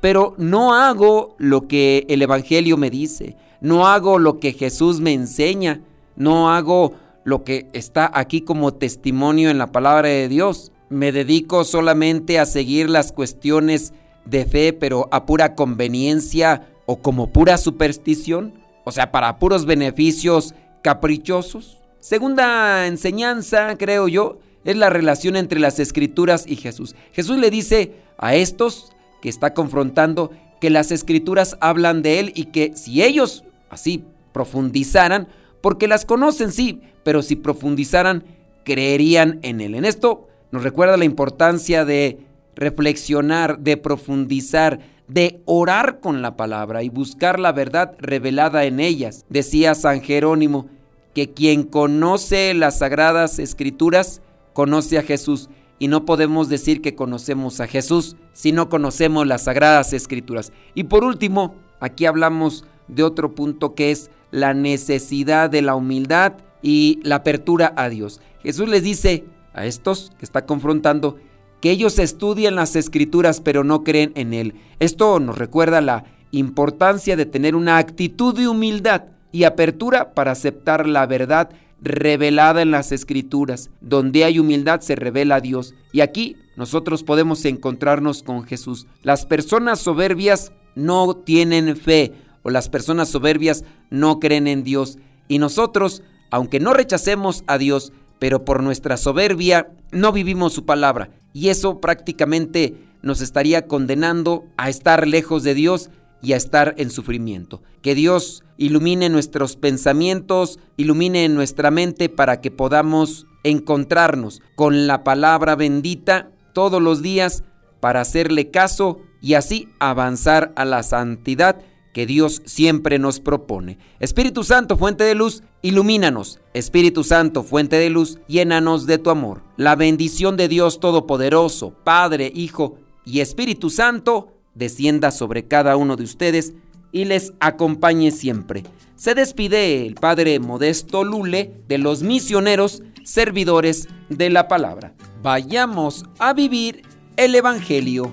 pero 0.00 0.34
no 0.38 0.74
hago 0.74 1.36
lo 1.38 1.68
que 1.68 2.06
el 2.08 2.22
Evangelio 2.22 2.78
me 2.78 2.88
dice, 2.90 3.36
no 3.60 3.86
hago 3.86 4.18
lo 4.18 4.40
que 4.40 4.52
Jesús 4.52 5.00
me 5.00 5.12
enseña, 5.12 5.82
no 6.16 6.50
hago 6.50 6.94
lo 7.24 7.44
que 7.44 7.68
está 7.74 8.10
aquí 8.14 8.40
como 8.40 8.72
testimonio 8.72 9.50
en 9.50 9.58
la 9.58 9.70
palabra 9.70 10.08
de 10.08 10.28
Dios. 10.28 10.72
Me 10.88 11.12
dedico 11.12 11.64
solamente 11.64 12.38
a 12.38 12.46
seguir 12.46 12.88
las 12.88 13.12
cuestiones 13.12 13.92
de 14.24 14.44
fe, 14.44 14.72
pero 14.72 15.08
a 15.10 15.26
pura 15.26 15.54
conveniencia 15.54 16.68
o 16.86 16.96
como 16.98 17.32
pura 17.32 17.58
superstición 17.58 18.66
o 18.86 18.92
sea, 18.92 19.10
para 19.10 19.40
puros 19.40 19.66
beneficios 19.66 20.54
caprichosos. 20.80 21.78
Segunda 21.98 22.86
enseñanza, 22.86 23.76
creo 23.76 24.06
yo, 24.06 24.38
es 24.64 24.76
la 24.76 24.90
relación 24.90 25.34
entre 25.34 25.58
las 25.58 25.80
escrituras 25.80 26.44
y 26.46 26.54
Jesús. 26.54 26.94
Jesús 27.12 27.36
le 27.38 27.50
dice 27.50 27.94
a 28.16 28.36
estos 28.36 28.92
que 29.20 29.28
está 29.28 29.54
confrontando 29.54 30.30
que 30.60 30.70
las 30.70 30.92
escrituras 30.92 31.56
hablan 31.60 32.00
de 32.02 32.20
él 32.20 32.32
y 32.36 32.44
que 32.44 32.76
si 32.76 33.02
ellos 33.02 33.42
así 33.70 34.04
profundizaran, 34.32 35.26
porque 35.62 35.88
las 35.88 36.04
conocen 36.04 36.52
sí, 36.52 36.80
pero 37.02 37.22
si 37.22 37.34
profundizaran, 37.34 38.22
creerían 38.64 39.40
en 39.42 39.60
él. 39.60 39.74
En 39.74 39.84
esto 39.84 40.25
nos 40.50 40.62
recuerda 40.62 40.96
la 40.96 41.04
importancia 41.04 41.84
de 41.84 42.20
reflexionar, 42.54 43.58
de 43.58 43.76
profundizar, 43.76 44.80
de 45.08 45.40
orar 45.44 46.00
con 46.00 46.22
la 46.22 46.36
palabra 46.36 46.82
y 46.82 46.88
buscar 46.88 47.38
la 47.38 47.52
verdad 47.52 47.94
revelada 47.98 48.64
en 48.64 48.80
ellas. 48.80 49.24
Decía 49.28 49.74
San 49.74 50.00
Jerónimo 50.00 50.68
que 51.14 51.32
quien 51.32 51.62
conoce 51.62 52.54
las 52.54 52.78
sagradas 52.78 53.38
escrituras 53.38 54.20
conoce 54.52 54.98
a 54.98 55.02
Jesús 55.02 55.48
y 55.78 55.88
no 55.88 56.04
podemos 56.04 56.48
decir 56.48 56.80
que 56.80 56.94
conocemos 56.94 57.60
a 57.60 57.66
Jesús 57.66 58.16
si 58.32 58.52
no 58.52 58.68
conocemos 58.68 59.26
las 59.26 59.44
sagradas 59.44 59.92
escrituras. 59.92 60.52
Y 60.74 60.84
por 60.84 61.04
último, 61.04 61.54
aquí 61.80 62.06
hablamos 62.06 62.64
de 62.88 63.02
otro 63.02 63.34
punto 63.34 63.74
que 63.74 63.90
es 63.90 64.10
la 64.30 64.54
necesidad 64.54 65.50
de 65.50 65.62
la 65.62 65.74
humildad 65.74 66.34
y 66.62 67.00
la 67.02 67.16
apertura 67.16 67.72
a 67.76 67.88
Dios. 67.88 68.20
Jesús 68.42 68.68
les 68.68 68.82
dice 68.82 69.24
a 69.56 69.66
estos 69.66 70.12
que 70.18 70.24
está 70.24 70.46
confrontando 70.46 71.16
que 71.60 71.70
ellos 71.70 71.98
estudian 71.98 72.54
las 72.54 72.76
escrituras 72.76 73.40
pero 73.40 73.64
no 73.64 73.82
creen 73.82 74.12
en 74.14 74.34
Él. 74.34 74.54
Esto 74.78 75.18
nos 75.18 75.36
recuerda 75.36 75.80
la 75.80 76.04
importancia 76.30 77.16
de 77.16 77.26
tener 77.26 77.56
una 77.56 77.78
actitud 77.78 78.36
de 78.36 78.46
humildad 78.46 79.04
y 79.32 79.44
apertura 79.44 80.14
para 80.14 80.32
aceptar 80.32 80.86
la 80.86 81.06
verdad 81.06 81.50
revelada 81.80 82.62
en 82.62 82.70
las 82.70 82.92
escrituras. 82.92 83.70
Donde 83.80 84.24
hay 84.24 84.38
humildad 84.38 84.80
se 84.80 84.96
revela 84.96 85.36
a 85.36 85.40
Dios. 85.40 85.74
Y 85.92 86.00
aquí 86.00 86.36
nosotros 86.56 87.02
podemos 87.02 87.44
encontrarnos 87.44 88.22
con 88.22 88.44
Jesús. 88.44 88.86
Las 89.02 89.26
personas 89.26 89.80
soberbias 89.80 90.52
no 90.74 91.16
tienen 91.16 91.76
fe 91.76 92.12
o 92.42 92.50
las 92.50 92.68
personas 92.68 93.08
soberbias 93.08 93.64
no 93.90 94.20
creen 94.20 94.46
en 94.46 94.62
Dios. 94.62 94.98
Y 95.28 95.38
nosotros, 95.38 96.02
aunque 96.30 96.60
no 96.60 96.74
rechacemos 96.74 97.44
a 97.46 97.58
Dios, 97.58 97.92
pero 98.18 98.44
por 98.44 98.62
nuestra 98.62 98.96
soberbia 98.96 99.68
no 99.92 100.12
vivimos 100.12 100.52
su 100.52 100.64
palabra 100.64 101.10
y 101.32 101.48
eso 101.48 101.80
prácticamente 101.80 102.74
nos 103.02 103.20
estaría 103.20 103.66
condenando 103.66 104.44
a 104.56 104.68
estar 104.68 105.06
lejos 105.06 105.42
de 105.42 105.54
Dios 105.54 105.90
y 106.22 106.32
a 106.32 106.36
estar 106.36 106.74
en 106.78 106.90
sufrimiento. 106.90 107.62
Que 107.82 107.94
Dios 107.94 108.42
ilumine 108.56 109.08
nuestros 109.08 109.56
pensamientos, 109.56 110.58
ilumine 110.76 111.28
nuestra 111.28 111.70
mente 111.70 112.08
para 112.08 112.40
que 112.40 112.50
podamos 112.50 113.26
encontrarnos 113.44 114.42
con 114.56 114.86
la 114.86 115.04
palabra 115.04 115.54
bendita 115.54 116.30
todos 116.52 116.82
los 116.82 117.02
días 117.02 117.44
para 117.80 118.00
hacerle 118.00 118.50
caso 118.50 118.98
y 119.20 119.34
así 119.34 119.68
avanzar 119.78 120.52
a 120.56 120.64
la 120.64 120.82
santidad 120.82 121.60
que 121.96 122.04
Dios 122.04 122.42
siempre 122.44 122.98
nos 122.98 123.20
propone. 123.20 123.78
Espíritu 124.00 124.44
Santo, 124.44 124.76
fuente 124.76 125.02
de 125.02 125.14
luz, 125.14 125.42
ilumínanos. 125.62 126.40
Espíritu 126.52 127.04
Santo, 127.04 127.42
fuente 127.42 127.76
de 127.76 127.88
luz, 127.88 128.18
llénanos 128.28 128.84
de 128.84 128.98
tu 128.98 129.08
amor. 129.08 129.40
La 129.56 129.76
bendición 129.76 130.36
de 130.36 130.46
Dios 130.46 130.78
Todopoderoso, 130.78 131.72
Padre, 131.84 132.30
Hijo 132.34 132.76
y 133.06 133.20
Espíritu 133.20 133.70
Santo, 133.70 134.34
descienda 134.54 135.10
sobre 135.10 135.48
cada 135.48 135.78
uno 135.78 135.96
de 135.96 136.04
ustedes 136.04 136.52
y 136.92 137.06
les 137.06 137.32
acompañe 137.40 138.10
siempre. 138.10 138.64
Se 138.96 139.14
despide 139.14 139.86
el 139.86 139.94
Padre 139.94 140.38
Modesto 140.38 141.02
Lule 141.02 141.54
de 141.66 141.78
los 141.78 142.02
misioneros 142.02 142.82
servidores 143.04 143.88
de 144.10 144.28
la 144.28 144.48
palabra. 144.48 144.92
Vayamos 145.22 146.04
a 146.18 146.34
vivir 146.34 146.82
el 147.16 147.34
Evangelio. 147.34 148.12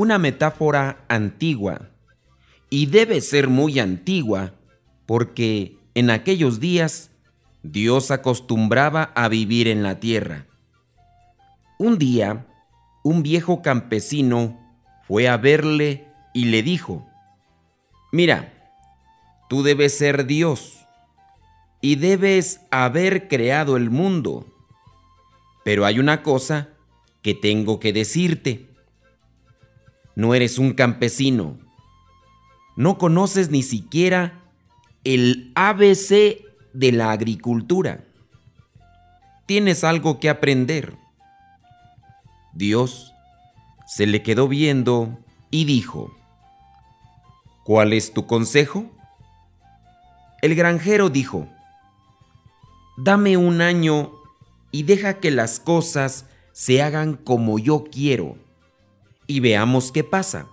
Una 0.00 0.18
metáfora 0.18 1.04
antigua, 1.08 1.90
y 2.70 2.86
debe 2.86 3.20
ser 3.20 3.48
muy 3.48 3.78
antigua, 3.78 4.54
porque 5.04 5.76
en 5.94 6.08
aquellos 6.08 6.58
días 6.58 7.10
Dios 7.62 8.10
acostumbraba 8.10 9.12
a 9.14 9.28
vivir 9.28 9.68
en 9.68 9.82
la 9.82 10.00
tierra. 10.00 10.46
Un 11.78 11.98
día, 11.98 12.46
un 13.04 13.22
viejo 13.22 13.60
campesino 13.60 14.58
fue 15.06 15.28
a 15.28 15.36
verle 15.36 16.06
y 16.32 16.46
le 16.46 16.62
dijo, 16.62 17.06
Mira, 18.10 18.54
tú 19.50 19.62
debes 19.62 19.98
ser 19.98 20.24
Dios 20.24 20.86
y 21.82 21.96
debes 21.96 22.62
haber 22.70 23.28
creado 23.28 23.76
el 23.76 23.90
mundo. 23.90 24.46
Pero 25.62 25.84
hay 25.84 25.98
una 25.98 26.22
cosa 26.22 26.70
que 27.20 27.34
tengo 27.34 27.78
que 27.80 27.92
decirte. 27.92 28.69
No 30.16 30.34
eres 30.34 30.58
un 30.58 30.72
campesino. 30.72 31.58
No 32.76 32.98
conoces 32.98 33.50
ni 33.50 33.62
siquiera 33.62 34.40
el 35.04 35.52
ABC 35.54 36.44
de 36.72 36.92
la 36.92 37.12
agricultura. 37.12 38.04
Tienes 39.46 39.84
algo 39.84 40.20
que 40.20 40.28
aprender. 40.28 40.96
Dios 42.52 43.12
se 43.86 44.06
le 44.06 44.22
quedó 44.22 44.48
viendo 44.48 45.18
y 45.50 45.64
dijo, 45.64 46.14
¿Cuál 47.64 47.92
es 47.92 48.12
tu 48.12 48.26
consejo? 48.26 48.86
El 50.42 50.54
granjero 50.54 51.10
dijo, 51.10 51.48
Dame 52.96 53.36
un 53.36 53.60
año 53.60 54.12
y 54.70 54.82
deja 54.84 55.20
que 55.20 55.30
las 55.30 55.60
cosas 55.60 56.26
se 56.52 56.82
hagan 56.82 57.14
como 57.14 57.58
yo 57.58 57.84
quiero 57.90 58.36
y 59.30 59.38
veamos 59.38 59.92
qué 59.92 60.02
pasa. 60.02 60.48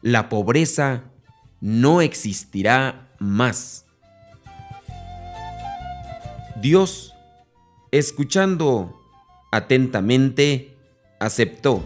La 0.00 0.28
pobreza 0.28 1.04
no 1.60 2.00
existirá 2.00 3.14
más. 3.20 3.86
Dios, 6.60 7.14
escuchando 7.92 9.00
atentamente, 9.52 10.76
aceptó. 11.20 11.84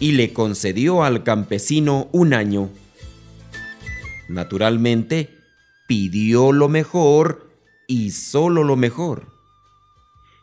Y 0.00 0.12
le 0.12 0.32
concedió 0.32 1.04
al 1.04 1.22
campesino 1.22 2.08
un 2.10 2.34
año. 2.34 2.70
Naturalmente, 4.28 5.38
pidió 5.86 6.50
lo 6.50 6.68
mejor 6.68 7.52
y 7.86 8.10
solo 8.10 8.64
lo 8.64 8.74
mejor. 8.74 9.31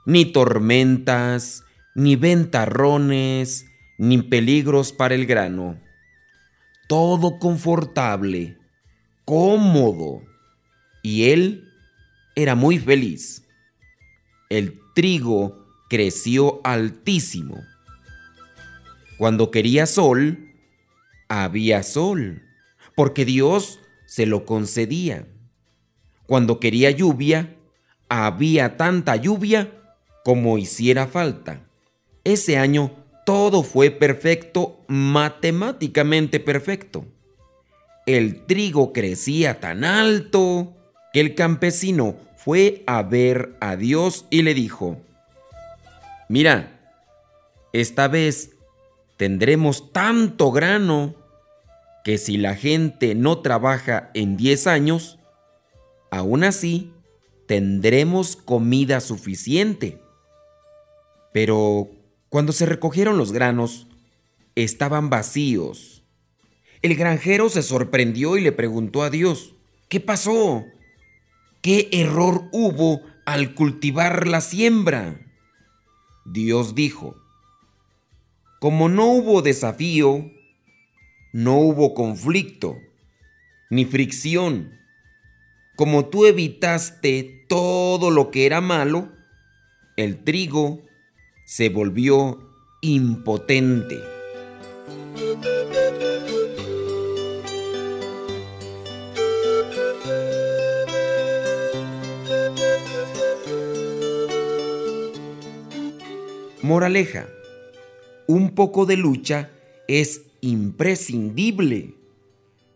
Ni 0.09 0.25
tormentas, 0.25 1.65
ni 1.93 2.15
ventarrones, 2.15 3.67
ni 3.99 4.19
peligros 4.23 4.91
para 4.91 5.13
el 5.13 5.27
grano. 5.27 5.79
Todo 6.87 7.37
confortable, 7.37 8.57
cómodo. 9.23 10.23
Y 11.03 11.29
él 11.29 11.63
era 12.35 12.55
muy 12.55 12.79
feliz. 12.79 13.45
El 14.49 14.79
trigo 14.95 15.67
creció 15.91 16.59
altísimo. 16.63 17.59
Cuando 19.19 19.51
quería 19.51 19.85
sol, 19.85 20.55
había 21.27 21.83
sol, 21.83 22.41
porque 22.95 23.25
Dios 23.25 23.79
se 24.07 24.25
lo 24.25 24.43
concedía. 24.43 25.27
Cuando 26.25 26.59
quería 26.59 26.89
lluvia, 26.89 27.55
había 28.09 28.75
tanta 28.75 29.15
lluvia 29.15 29.75
como 30.23 30.57
hiciera 30.57 31.07
falta. 31.07 31.61
Ese 32.23 32.57
año 32.57 32.91
todo 33.25 33.63
fue 33.63 33.91
perfecto, 33.91 34.79
matemáticamente 34.87 36.39
perfecto. 36.39 37.05
El 38.05 38.45
trigo 38.45 38.91
crecía 38.91 39.59
tan 39.59 39.83
alto 39.83 40.73
que 41.13 41.19
el 41.19 41.35
campesino 41.35 42.15
fue 42.37 42.83
a 42.87 43.03
ver 43.03 43.55
a 43.59 43.75
Dios 43.75 44.25
y 44.29 44.41
le 44.41 44.53
dijo, 44.53 44.97
mira, 46.27 46.79
esta 47.73 48.07
vez 48.07 48.51
tendremos 49.17 49.91
tanto 49.91 50.51
grano 50.51 51.13
que 52.03 52.17
si 52.17 52.37
la 52.37 52.55
gente 52.55 53.13
no 53.13 53.39
trabaja 53.39 54.09
en 54.13 54.37
10 54.37 54.67
años, 54.67 55.19
aún 56.09 56.43
así 56.43 56.91
tendremos 57.45 58.35
comida 58.35 59.01
suficiente. 59.01 59.99
Pero 61.31 61.89
cuando 62.29 62.51
se 62.51 62.65
recogieron 62.65 63.17
los 63.17 63.31
granos, 63.31 63.87
estaban 64.55 65.09
vacíos. 65.09 66.03
El 66.81 66.95
granjero 66.95 67.49
se 67.49 67.61
sorprendió 67.61 68.37
y 68.37 68.41
le 68.41 68.51
preguntó 68.51 69.03
a 69.03 69.09
Dios, 69.09 69.53
¿qué 69.89 69.99
pasó? 69.99 70.65
¿Qué 71.61 71.89
error 71.91 72.49
hubo 72.51 73.01
al 73.25 73.53
cultivar 73.53 74.27
la 74.27 74.41
siembra? 74.41 75.19
Dios 76.25 76.75
dijo, 76.75 77.17
como 78.59 78.89
no 78.89 79.07
hubo 79.07 79.41
desafío, 79.41 80.31
no 81.33 81.57
hubo 81.57 81.93
conflicto, 81.93 82.77
ni 83.69 83.85
fricción, 83.85 84.71
como 85.75 86.05
tú 86.07 86.25
evitaste 86.25 87.45
todo 87.47 88.11
lo 88.11 88.31
que 88.31 88.45
era 88.45 88.61
malo, 88.61 89.09
el 89.95 90.23
trigo 90.23 90.88
se 91.49 91.69
volvió 91.69 92.37
impotente. 92.79 93.97
Moraleja. 106.61 107.25
Un 108.27 108.53
poco 108.53 108.85
de 108.85 108.97
lucha 108.97 109.49
es 109.87 110.21
imprescindible. 110.41 111.95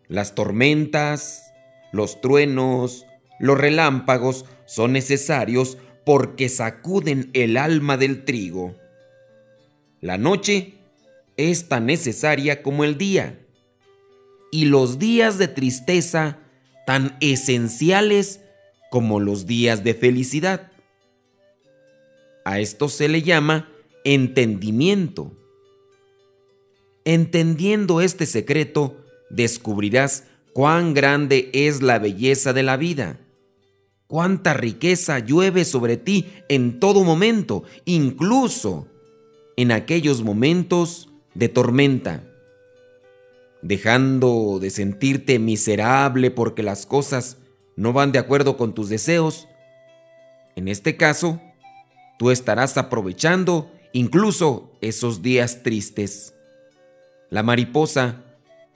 Las 0.08 0.34
tormentas, 0.34 1.54
los 1.92 2.22
truenos, 2.22 3.06
los 3.38 3.56
relámpagos 3.56 4.46
son 4.66 4.94
necesarios 4.94 5.78
porque 6.06 6.50
sacuden 6.50 7.30
el 7.34 7.58
alma 7.58 7.98
del 7.98 8.26
trigo. 8.26 8.76
La 10.02 10.18
noche 10.18 10.74
es 11.38 11.70
tan 11.70 11.86
necesaria 11.86 12.62
como 12.62 12.84
el 12.84 12.98
día, 12.98 13.40
y 14.52 14.66
los 14.66 15.00
días 15.00 15.38
de 15.38 15.48
tristeza 15.48 16.40
tan 16.86 17.18
esenciales 17.22 18.42
como 18.92 19.20
los 19.20 19.48
días 19.48 19.84
de 19.84 19.96
felicidad. 19.96 20.72
A 22.46 22.60
esto 22.60 22.90
se 22.90 23.08
le 23.08 23.24
llama 23.24 23.70
entendimiento. 24.04 25.32
Entendiendo 27.06 28.02
este 28.02 28.26
secreto, 28.26 28.98
descubrirás 29.30 30.26
cuán 30.54 30.94
grande 30.94 31.50
es 31.54 31.82
la 31.82 31.98
belleza 31.98 32.54
de 32.54 32.64
la 32.64 32.78
vida 32.78 33.23
cuánta 34.08 34.54
riqueza 34.54 35.20
llueve 35.20 35.66
sobre 35.66 35.98
ti 35.98 36.28
en 36.50 36.80
todo 36.80 37.04
momento, 37.04 37.64
incluso 37.86 38.88
en 39.58 39.72
aquellos 39.72 40.24
momentos 40.24 41.10
de 41.34 41.50
tormenta. 41.50 42.24
Dejando 43.62 44.60
de 44.60 44.70
sentirte 44.70 45.40
miserable 45.40 46.32
porque 46.32 46.64
las 46.64 46.86
cosas 46.86 47.38
no 47.76 47.94
van 47.94 48.12
de 48.12 48.20
acuerdo 48.20 48.58
con 48.58 48.74
tus 48.74 48.90
deseos, 48.90 49.48
en 50.56 50.68
este 50.68 50.98
caso, 50.98 51.42
tú 52.20 52.30
estarás 52.30 52.78
aprovechando 52.78 53.72
incluso 53.92 54.72
esos 54.82 55.22
días 55.22 55.64
tristes. 55.64 56.36
La 57.30 57.42
mariposa, 57.42 58.24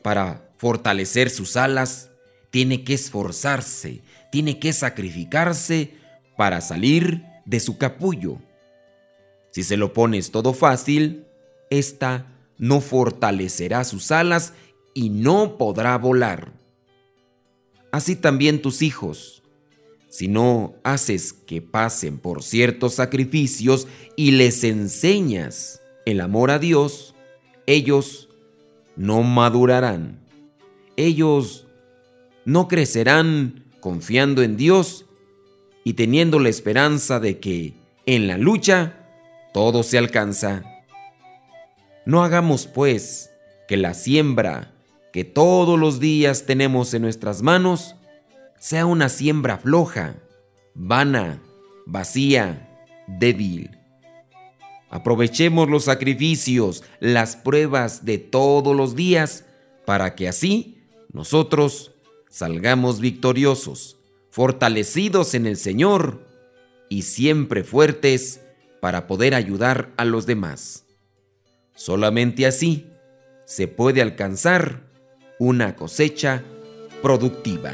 para 0.01 0.49
fortalecer 0.57 1.29
sus 1.29 1.57
alas, 1.57 2.09
tiene 2.49 2.83
que 2.83 2.93
esforzarse, 2.93 4.01
tiene 4.31 4.59
que 4.59 4.73
sacrificarse 4.73 5.93
para 6.35 6.61
salir 6.61 7.23
de 7.45 7.59
su 7.59 7.77
capullo. 7.77 8.39
Si 9.51 9.63
se 9.63 9.77
lo 9.77 9.93
pones 9.93 10.31
todo 10.31 10.53
fácil, 10.53 11.25
ésta 11.69 12.27
no 12.57 12.81
fortalecerá 12.81 13.83
sus 13.83 14.11
alas 14.11 14.53
y 14.93 15.09
no 15.09 15.57
podrá 15.57 15.97
volar. 15.97 16.53
Así 17.91 18.15
también 18.15 18.61
tus 18.61 18.81
hijos. 18.81 19.43
Si 20.09 20.27
no 20.27 20.75
haces 20.83 21.33
que 21.33 21.61
pasen 21.61 22.17
por 22.17 22.43
ciertos 22.43 22.95
sacrificios 22.95 23.87
y 24.15 24.31
les 24.31 24.63
enseñas 24.63 25.81
el 26.05 26.21
amor 26.21 26.51
a 26.51 26.59
Dios, 26.59 27.13
ellos 27.65 28.29
no 28.95 29.23
madurarán. 29.23 30.19
Ellos 30.95 31.67
no 32.45 32.67
crecerán 32.67 33.66
confiando 33.79 34.43
en 34.43 34.57
Dios 34.57 35.05
y 35.83 35.93
teniendo 35.93 36.39
la 36.39 36.49
esperanza 36.49 37.19
de 37.19 37.39
que 37.39 37.73
en 38.05 38.27
la 38.27 38.37
lucha 38.37 39.07
todo 39.53 39.83
se 39.83 39.97
alcanza. 39.97 40.63
No 42.05 42.23
hagamos 42.23 42.67
pues 42.67 43.31
que 43.67 43.77
la 43.77 43.93
siembra 43.93 44.73
que 45.11 45.23
todos 45.23 45.79
los 45.79 45.99
días 45.99 46.45
tenemos 46.45 46.93
en 46.93 47.01
nuestras 47.01 47.41
manos 47.41 47.95
sea 48.59 48.85
una 48.85 49.09
siembra 49.09 49.57
floja, 49.57 50.15
vana, 50.73 51.41
vacía, 51.85 52.69
débil. 53.07 53.71
Aprovechemos 54.89 55.69
los 55.69 55.85
sacrificios, 55.85 56.83
las 56.99 57.35
pruebas 57.35 58.05
de 58.05 58.17
todos 58.17 58.75
los 58.75 58.95
días, 58.95 59.45
para 59.85 60.15
que 60.15 60.27
así 60.27 60.77
nosotros 61.11 61.91
salgamos 62.37 62.99
victoriosos, 62.99 63.97
fortalecidos 64.29 65.33
en 65.33 65.47
el 65.47 65.57
Señor 65.57 66.21
y 66.87 67.01
siempre 67.01 67.63
fuertes 67.63 68.41
para 68.79 69.07
poder 69.07 69.33
ayudar 69.33 69.89
a 69.97 70.05
los 70.05 70.27
demás. 70.27 70.85
Solamente 71.73 72.45
así 72.45 72.91
se 73.45 73.67
puede 73.67 74.03
alcanzar 74.03 74.83
una 75.39 75.75
cosecha 75.75 76.43
productiva. 77.01 77.71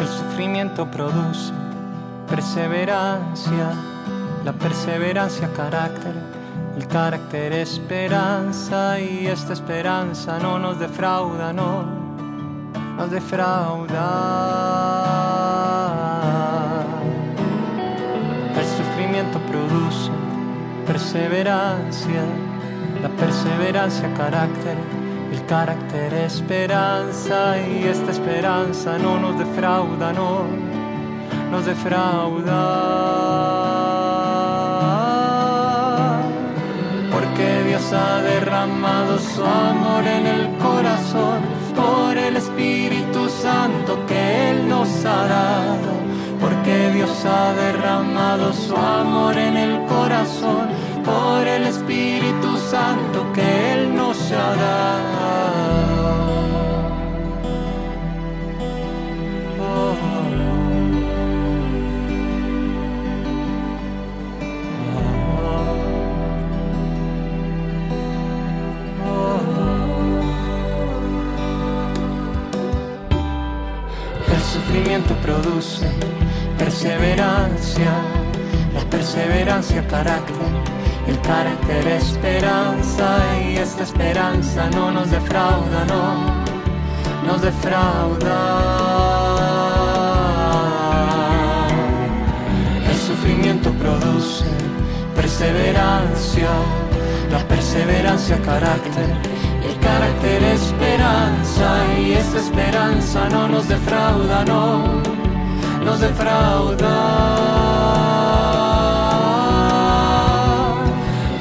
El 0.00 0.08
sufrimiento 0.08 0.90
produce 0.90 1.52
perseverancia, 2.26 3.70
la 4.46 4.54
perseverancia 4.54 5.52
carácter, 5.52 6.33
el 6.76 6.86
carácter 6.88 7.52
esperanza 7.52 8.98
y 8.98 9.26
esta 9.26 9.52
esperanza 9.52 10.38
no 10.38 10.58
nos 10.58 10.78
defrauda, 10.80 11.52
no 11.52 11.84
nos 12.96 13.10
defrauda. 13.10 14.04
El 18.56 18.64
sufrimiento 18.64 19.38
produce 19.50 20.10
perseverancia, 20.86 22.22
la 23.02 23.08
perseverancia 23.08 24.12
carácter, 24.14 24.76
el 25.32 25.46
carácter 25.46 26.12
esperanza 26.14 27.56
y 27.58 27.84
esta 27.84 28.10
esperanza 28.10 28.98
no 28.98 29.18
nos 29.20 29.38
defrauda, 29.38 30.12
no 30.12 30.42
nos 31.50 31.66
defrauda. 31.66 33.53
Ha 37.92 38.22
derramado 38.22 39.18
su 39.18 39.44
amor 39.44 40.06
en 40.06 40.26
el 40.26 40.56
corazón 40.56 41.42
por 41.76 42.16
el 42.16 42.36
Espíritu 42.36 43.28
Santo 43.28 44.04
que 44.06 44.50
Él 44.50 44.68
nos 44.68 44.88
ha 45.04 45.26
dado. 45.28 45.92
Porque 46.40 46.90
Dios 46.92 47.24
ha 47.26 47.52
derramado 47.52 48.52
su 48.52 48.74
amor 48.74 49.36
en 49.36 49.56
el 49.56 49.84
corazón 49.86 50.68
por 51.04 51.46
el 51.46 51.66
Espíritu 51.66 52.56
Santo 52.70 53.32
que 53.34 53.72
Él 53.74 53.94
nos 53.94 54.18
ha 54.32 54.56
dado. 54.56 55.93
Produce 75.34 75.86
perseverancia, 76.58 77.92
la 78.74 78.80
perseverancia 78.90 79.86
carácter, 79.88 80.36
el 81.08 81.20
carácter 81.20 81.86
esperanza 81.88 83.18
y 83.42 83.56
esta 83.56 83.82
esperanza 83.82 84.70
no 84.70 84.90
nos 84.90 85.10
defrauda, 85.10 85.84
no. 85.86 86.44
Nos 87.26 87.40
defrauda. 87.42 88.38
El 92.88 92.96
sufrimiento 92.96 93.70
produce 93.72 94.44
perseverancia, 95.16 96.50
la 97.30 97.38
perseverancia 97.48 98.40
carácter, 98.42 99.08
carácter 99.84 100.42
esperanza 100.42 101.84
y 102.00 102.12
esta 102.12 102.38
esperanza 102.38 103.28
no 103.28 103.48
nos 103.48 103.68
defrauda, 103.68 104.44
no 104.44 105.23
nos 105.84 106.00
defrauda. 106.00 106.96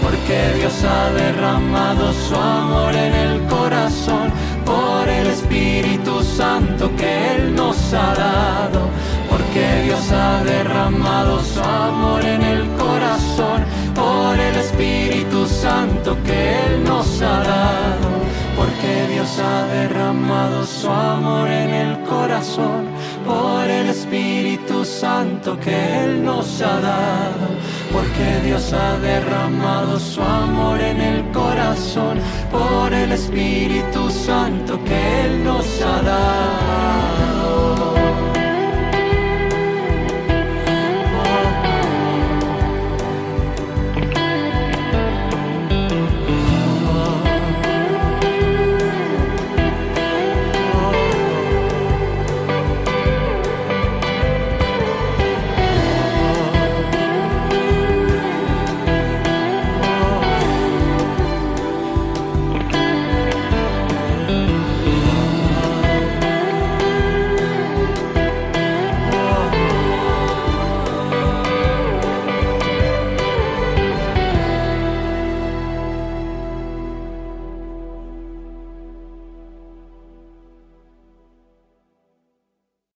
Porque 0.02 0.40
Dios 0.58 0.74
ha 0.84 1.10
derramado 1.14 2.14
su 2.14 2.36
amor 2.36 2.94
en 2.96 3.14
el 3.14 3.42
corazón 3.48 4.32
por 4.66 5.08
el 5.08 5.28
Espíritu 5.28 6.22
Santo 6.22 6.92
que 6.96 7.36
Él 7.36 7.56
nos 7.56 7.94
ha 7.94 8.14
dado. 8.16 8.82
Porque 9.30 9.84
Dios 9.86 10.12
ha 10.12 10.44
derramado 10.44 11.40
su 11.42 11.62
amor 11.62 12.24
en 12.24 12.42
el 12.42 12.68
corazón 12.78 13.64
por 13.96 14.38
el 14.38 14.56
Espíritu 14.56 15.46
Santo 15.48 16.18
que 16.26 16.56
Él 16.66 16.84
nos 16.84 17.22
ha 17.22 17.40
dado. 17.44 18.10
Porque 18.58 19.08
Dios 19.14 19.40
ha 19.40 19.68
derramado 19.68 20.66
su 20.66 20.90
amor 20.90 21.50
en 21.50 21.74
el 21.74 22.00
corazón 22.04 22.93
por 23.26 23.70
el 23.70 23.90
Espíritu 23.90 24.86
Santo 24.86 25.60
que 25.60 26.04
Él 26.04 26.24
nos 26.24 26.62
ha 26.62 26.80
dado, 26.80 27.48
porque 27.92 28.40
Dios 28.46 28.74
ha 28.74 28.98
derramado 29.00 30.00
su 30.00 30.22
amor 30.22 30.80
en 30.82 31.00
el 31.02 31.24
corazón, 31.32 32.20
por 32.52 32.94
el 32.94 33.12
Espíritu 33.12 34.10
Santo 34.10 34.80
que 34.84 35.26
Él 35.26 35.44
nos 35.44 35.82
ha 35.82 36.02
dado. 36.02 37.33